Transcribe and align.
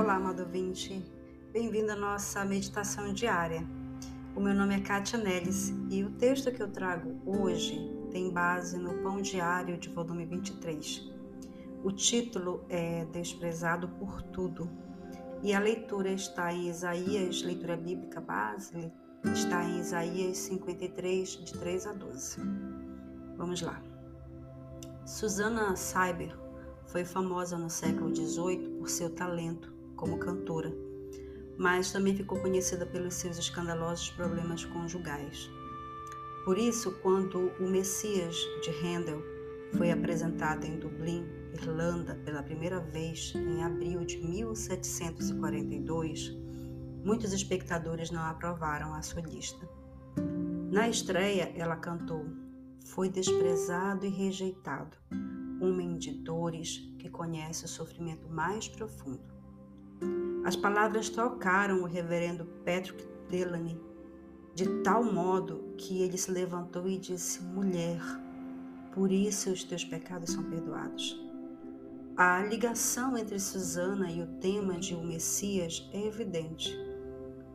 prezado 0.00 0.42
ouvinte. 0.42 1.04
Bem-vindo 1.52 1.92
à 1.92 1.94
nossa 1.94 2.42
meditação 2.42 3.12
diária. 3.12 3.68
O 4.34 4.40
meu 4.40 4.54
nome 4.54 4.74
é 4.74 4.80
Kátia 4.80 5.18
Nellis 5.18 5.74
e 5.90 6.02
o 6.02 6.10
texto 6.12 6.50
que 6.50 6.62
eu 6.62 6.70
trago 6.70 7.20
hoje 7.26 7.78
tem 8.10 8.32
base 8.32 8.78
no 8.78 8.94
Pão 9.02 9.20
Diário 9.20 9.76
de 9.76 9.90
volume 9.90 10.24
23. 10.24 11.06
O 11.84 11.92
título 11.92 12.64
é 12.70 13.04
Desprezado 13.12 13.88
por 13.88 14.22
Tudo 14.22 14.70
e 15.42 15.52
a 15.52 15.60
leitura 15.60 16.10
está 16.10 16.50
em 16.50 16.70
Isaías, 16.70 17.42
leitura 17.42 17.76
bíblica 17.76 18.22
base, 18.22 18.90
está 19.34 19.62
em 19.62 19.80
Isaías 19.80 20.38
53, 20.38 21.28
de 21.44 21.52
3 21.52 21.86
a 21.86 21.92
12. 21.92 22.40
Vamos 23.36 23.60
lá. 23.60 23.82
Susana 25.04 25.76
Cyber 25.76 26.34
foi 26.86 27.04
famosa 27.04 27.58
no 27.58 27.68
século 27.68 28.16
XVIII 28.16 28.76
por 28.78 28.88
seu 28.88 29.10
talento 29.10 29.79
como 30.00 30.18
cantora, 30.18 30.74
mas 31.58 31.92
também 31.92 32.16
ficou 32.16 32.40
conhecida 32.40 32.86
pelos 32.86 33.12
seus 33.14 33.36
escandalosos 33.36 34.08
problemas 34.12 34.64
conjugais. 34.64 35.50
Por 36.46 36.56
isso, 36.56 36.92
quando 37.02 37.52
o 37.60 37.68
Messias 37.68 38.34
de 38.62 38.70
Handel 38.82 39.22
foi 39.76 39.92
apresentado 39.92 40.64
em 40.64 40.78
Dublin, 40.78 41.28
Irlanda, 41.52 42.14
pela 42.24 42.42
primeira 42.42 42.80
vez 42.80 43.34
em 43.36 43.62
abril 43.62 44.06
de 44.06 44.16
1742, 44.26 46.34
muitos 47.04 47.34
espectadores 47.34 48.10
não 48.10 48.22
aprovaram 48.22 48.94
a 48.94 49.02
solista. 49.02 49.68
Na 50.72 50.88
estreia, 50.88 51.52
ela 51.54 51.76
cantou: 51.76 52.24
Foi 52.86 53.10
desprezado 53.10 54.06
e 54.06 54.08
rejeitado, 54.08 54.96
homem 55.60 55.98
de 55.98 56.12
dores 56.12 56.78
que 56.98 57.10
conhece 57.10 57.66
o 57.66 57.68
sofrimento 57.68 58.30
mais 58.30 58.66
profundo. 58.66 59.39
As 60.44 60.56
palavras 60.56 61.08
tocaram 61.08 61.82
o 61.82 61.86
reverendo 61.86 62.46
Patrick 62.64 63.06
Delany 63.28 63.90
de 64.54 64.82
tal 64.82 65.02
modo 65.02 65.74
que 65.78 66.02
ele 66.02 66.18
se 66.18 66.30
levantou 66.30 66.86
e 66.88 66.98
disse: 66.98 67.42
Mulher, 67.42 68.00
por 68.92 69.10
isso 69.10 69.50
os 69.50 69.64
teus 69.64 69.84
pecados 69.84 70.32
são 70.32 70.42
perdoados. 70.44 71.18
A 72.16 72.42
ligação 72.42 73.16
entre 73.16 73.38
Susana 73.38 74.10
e 74.10 74.20
o 74.20 74.26
tema 74.38 74.78
de 74.78 74.94
O 74.94 75.02
Messias 75.02 75.88
é 75.92 76.06
evidente. 76.06 76.76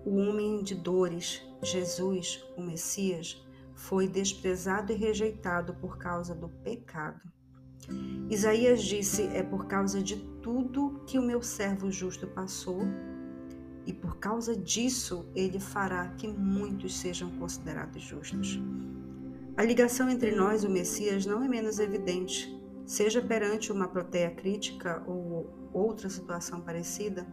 O 0.03 0.16
homem 0.16 0.63
de 0.63 0.73
dores, 0.73 1.41
Jesus, 1.61 2.44
o 2.58 2.61
Messias, 2.61 3.39
foi 3.73 4.08
desprezado 4.08 4.91
e 4.91 4.95
rejeitado 4.95 5.75
por 5.75 5.97
causa 5.97 6.33
do 6.33 6.50
pecado. 6.50 7.22
Isaías 8.30 8.81
disse: 8.83 9.23
É 9.33 9.44
por 9.44 9.67
causa 9.67 10.02
de 10.02 10.17
tudo 10.41 11.02
que 11.05 11.17
o 11.19 11.22
meu 11.22 11.41
servo 11.41 11.91
justo 11.91 12.28
passou, 12.28 12.81
e 13.86 13.94
por 13.94 14.17
causa 14.17 14.55
disso 14.55 15.30
ele 15.36 15.59
fará 15.59 16.09
que 16.09 16.28
muitos 16.28 16.97
sejam 16.97 17.30
considerados 17.38 18.02
justos. 18.02 18.59
A 19.58 19.63
ligação 19.63 20.09
entre 20.09 20.36
nós 20.36 20.63
e 20.63 20.67
o 20.67 20.69
Messias 20.69 21.25
não 21.25 21.44
é 21.44 21.47
menos 21.47 21.80
evidente, 21.80 22.53
seja 22.86 23.22
perante 23.22 23.72
uma 23.72 23.88
plateia 23.88 24.31
crítica 24.31 25.02
ou 25.08 25.69
outra 25.72 26.09
situação 26.09 26.61
parecida. 26.61 27.25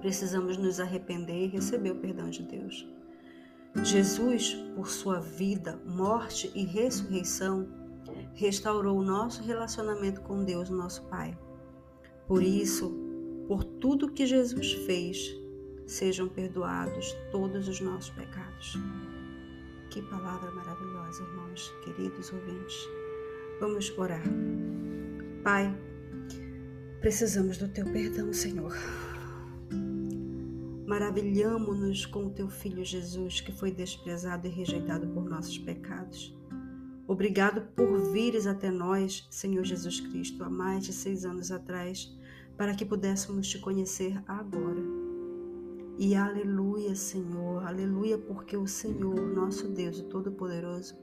Precisamos 0.00 0.56
nos 0.56 0.78
arrepender 0.78 1.46
e 1.46 1.48
receber 1.48 1.90
o 1.90 1.96
perdão 2.00 2.30
de 2.30 2.42
Deus. 2.42 2.86
Jesus, 3.82 4.54
por 4.74 4.88
sua 4.88 5.20
vida, 5.20 5.80
morte 5.84 6.50
e 6.54 6.64
ressurreição, 6.64 7.68
restaurou 8.38 8.96
o 8.96 9.02
nosso 9.02 9.42
relacionamento 9.42 10.20
com 10.20 10.44
Deus, 10.44 10.70
nosso 10.70 11.02
Pai. 11.06 11.36
Por 12.24 12.40
isso, 12.40 12.96
por 13.48 13.64
tudo 13.64 14.12
que 14.12 14.24
Jesus 14.24 14.74
fez, 14.86 15.36
sejam 15.88 16.28
perdoados 16.28 17.16
todos 17.32 17.66
os 17.66 17.80
nossos 17.80 18.10
pecados. 18.10 18.78
Que 19.90 20.00
palavra 20.02 20.52
maravilhosa, 20.52 21.20
irmãos, 21.24 21.72
queridos 21.84 22.32
ouvintes. 22.32 22.76
Vamos 23.58 23.92
orar. 23.98 24.22
Pai, 25.42 25.76
precisamos 27.00 27.58
do 27.58 27.66
teu 27.66 27.86
perdão, 27.86 28.32
Senhor. 28.32 28.72
Maravilhamo-nos 30.86 32.06
com 32.06 32.26
o 32.26 32.30
teu 32.30 32.48
filho 32.48 32.84
Jesus, 32.84 33.40
que 33.40 33.50
foi 33.50 33.72
desprezado 33.72 34.46
e 34.46 34.50
rejeitado 34.50 35.08
por 35.08 35.28
nossos 35.28 35.58
pecados. 35.58 36.37
Obrigado 37.08 37.62
por 37.74 38.12
vires 38.12 38.46
até 38.46 38.70
nós, 38.70 39.26
Senhor 39.30 39.64
Jesus 39.64 39.98
Cristo, 39.98 40.44
há 40.44 40.50
mais 40.50 40.84
de 40.84 40.92
seis 40.92 41.24
anos 41.24 41.50
atrás, 41.50 42.14
para 42.54 42.74
que 42.74 42.84
pudéssemos 42.84 43.48
te 43.48 43.58
conhecer 43.58 44.22
agora. 44.28 44.82
E 45.96 46.14
aleluia, 46.14 46.94
Senhor, 46.94 47.66
aleluia, 47.66 48.18
porque 48.18 48.58
o 48.58 48.66
Senhor, 48.66 49.18
nosso 49.34 49.68
Deus, 49.68 49.98
o 50.00 50.04
Todo-Poderoso, 50.04 50.98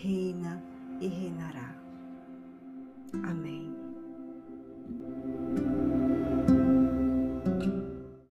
reina 0.00 0.62
e 1.00 1.08
reinará. 1.08 1.76
Amém. 3.24 3.71